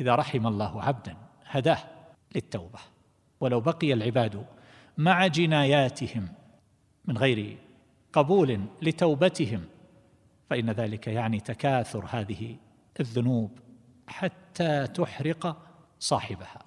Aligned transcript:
إذا 0.00 0.14
رحم 0.14 0.46
الله 0.46 0.82
عبدا 0.82 1.16
هداه 1.46 1.78
للتوبة. 2.34 2.78
ولو 3.40 3.60
بقي 3.60 3.92
العباد 3.92 4.46
مع 4.98 5.26
جناياتهم 5.26 6.28
من 7.04 7.18
غير 7.18 7.58
قبول 8.12 8.60
لتوبتهم 8.82 9.64
فإن 10.50 10.70
ذلك 10.70 11.06
يعني 11.06 11.40
تكاثر 11.40 12.04
هذه 12.10 12.56
الذنوب 13.00 13.58
حتى 14.06 14.86
تحرق 14.86 15.56
صاحبها. 15.98 16.62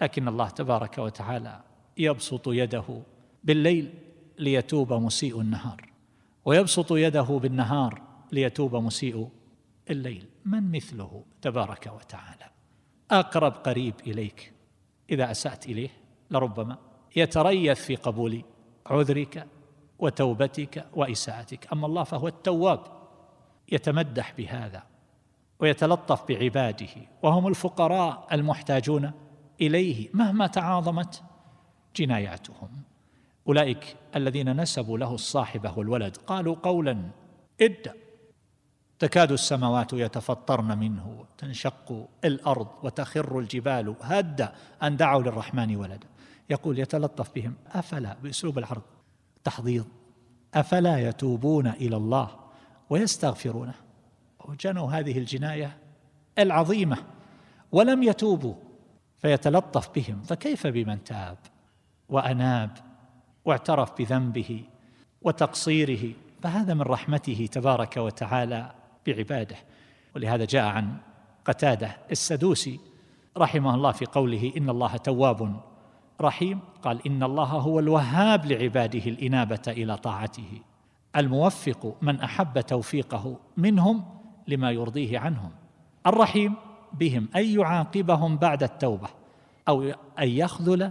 لكن 0.00 0.28
الله 0.28 0.48
تبارك 0.48 0.98
وتعالى 0.98 1.60
يبسط 1.98 2.48
يده 2.48 3.02
بالليل 3.44 3.94
ليتوب 4.38 4.92
مسيء 4.92 5.40
النهار 5.40 5.92
ويبسط 6.44 6.92
يده 6.92 7.22
بالنهار 7.22 8.02
ليتوب 8.32 8.76
مسيء 8.76 9.28
الليل 9.90 10.28
من 10.44 10.72
مثله 10.72 11.24
تبارك 11.42 11.92
وتعالى؟ 11.96 12.50
أقرب 13.10 13.52
قريب 13.52 13.94
إليك 14.06 14.52
إذا 15.10 15.30
أسأت 15.30 15.66
إليه 15.66 15.90
لربما 16.30 16.78
يتريث 17.16 17.80
في 17.80 17.96
قبول 17.96 18.42
عذرك 18.86 19.46
وتوبتك 19.98 20.86
وإساءتك. 20.94 21.72
أما 21.72 21.86
الله 21.86 22.04
فهو 22.04 22.28
التواب 22.28 22.80
يتمدح 23.72 24.32
بهذا 24.38 24.82
ويتلطف 25.60 26.24
بعباده 26.28 26.88
وهم 27.22 27.46
الفقراء 27.46 28.26
المحتاجون 28.32 29.12
إليه 29.60 30.08
مهما 30.14 30.46
تعاظمت 30.46 31.22
جناياتهم. 31.96 32.82
أولئك 33.48 33.96
الذين 34.16 34.60
نسبوا 34.60 34.98
له 34.98 35.14
الصاحبة 35.14 35.78
والولد 35.78 36.16
قالوا 36.16 36.54
قولا 36.54 37.10
ادى 37.60 38.01
تكاد 39.02 39.32
السماوات 39.32 39.92
يتفطرن 39.92 40.78
منه 40.78 41.24
تنشق 41.38 42.08
الأرض 42.24 42.68
وتخر 42.82 43.38
الجبال 43.38 43.94
هدا 44.02 44.52
أن 44.82 44.96
دعوا 44.96 45.22
للرحمن 45.22 45.76
ولدا. 45.76 46.06
يقول 46.50 46.78
يتلطف 46.78 47.34
بهم 47.34 47.54
أفلا 47.72 48.16
بأسلوب 48.22 48.58
العرض؟ 48.58 48.82
تحضيض 49.44 49.86
أفلا 50.54 51.08
يتوبون 51.08 51.66
إلى 51.66 51.96
الله 51.96 52.28
ويستغفرونه؟ 52.90 53.74
وجنوا 54.44 54.92
هذه 54.92 55.18
الجناية 55.18 55.76
العظيمة 56.38 56.96
ولم 57.72 58.02
يتوبوا. 58.02 58.54
فيتلطف 59.18 59.88
بهم 59.94 60.22
فكيف 60.22 60.66
بمن 60.66 61.04
تاب 61.04 61.38
وأناب 62.08 62.70
واعترف 63.44 63.98
بذنبه 63.98 64.64
وتقصيره؟ 65.22 66.14
فهذا 66.42 66.74
من 66.74 66.82
رحمته 66.82 67.48
تبارك 67.52 67.96
وتعالى. 67.96 68.81
بعباده. 69.06 69.56
ولهذا 70.16 70.44
جاء 70.44 70.64
عن 70.64 70.96
قتادة 71.44 71.96
السدوسي 72.10 72.80
رحمه 73.38 73.74
الله 73.74 73.92
في 73.92 74.06
قوله 74.06 74.52
إن 74.56 74.70
الله 74.70 74.96
تواب 74.96 75.60
رحيم. 76.20 76.60
قال 76.82 77.06
إن 77.06 77.22
الله 77.22 77.44
هو 77.44 77.78
الوهاب 77.78 78.46
لعباده 78.46 79.04
الإنابة 79.06 79.62
إلى 79.68 79.96
طاعته. 79.96 80.60
الموفق 81.16 81.96
من 82.02 82.20
أحب 82.20 82.60
توفيقه 82.60 83.36
منهم 83.56 84.04
لما 84.48 84.70
يرضيه 84.70 85.18
عنهم. 85.18 85.50
الرحيم 86.06 86.54
بهم 86.92 87.28
أن 87.36 87.60
يعاقبهم 87.60 88.36
بعد 88.36 88.62
التوبة 88.62 89.08
أو 89.68 89.82
أن 90.18 90.28
يخذل 90.28 90.90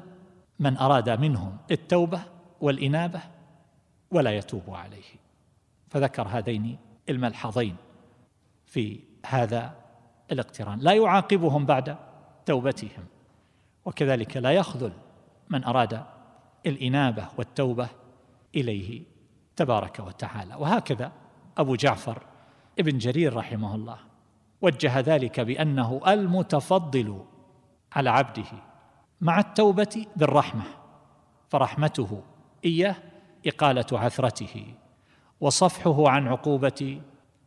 من 0.60 0.78
أراد 0.78 1.10
منهم 1.10 1.58
التوبة 1.72 2.22
والإنابة 2.62 3.22
ولا 4.12 4.32
يتوب 4.32 4.64
عليه. 4.70 5.04
فذكر 5.90 6.28
هذين 6.28 6.78
الملحظين. 7.10 7.76
في 8.72 9.00
هذا 9.26 9.74
الاقتران. 10.32 10.80
لا 10.80 10.94
يعاقبهم 10.94 11.66
بعد 11.66 11.98
توبتهم 12.46 13.06
وكذلك 13.86 14.38
لا 14.38 14.52
يخذل 14.52 14.94
من 15.50 15.64
أراد 15.64 16.04
الإنابة 16.66 17.28
والتوبة 17.38 17.90
إليه 18.56 19.04
تبارك 19.56 20.00
وتعالى. 20.00 20.56
وهكذا 20.56 21.12
أبو 21.58 21.76
جعفر 21.76 22.24
ابن 22.80 22.98
جرير 22.98 23.36
رحمه 23.36 23.76
الله 23.76 23.98
وجه 24.62 25.00
ذلك 25.00 25.40
بأنه 25.40 26.02
المتفضل 26.08 27.26
على 27.94 28.10
عبده 28.10 28.52
مع 29.22 29.40
التوبة 29.40 30.06
بالرحمة 30.16 30.64
فرحمته 31.50 32.24
إياه 32.66 32.96
إقالة 33.48 33.86
عثرته 33.92 34.66
وصفحه 35.42 36.10
عن 36.10 36.28
عقوبة 36.28 37.02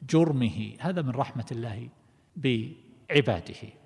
جرمه 0.09 0.77
هذا 0.81 1.03
من 1.03 1.11
رحمة 1.11 1.47
الله 1.53 1.89
بعباده. 2.37 3.84